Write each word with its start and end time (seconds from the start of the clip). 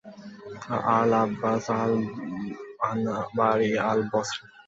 al-Abbas 0.91 1.65
আল-আনবারি 1.81 3.71
al-Basri 3.89 4.45